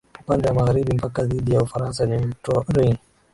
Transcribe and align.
Upande 0.19 0.47
wa 0.47 0.53
magharibi 0.53 0.93
mpaka 0.95 1.23
dhidi 1.23 1.53
ya 1.53 1.61
Ufaransa 1.63 2.05
ni 2.05 2.17
mto 2.25 2.65
Rhein 2.69 2.97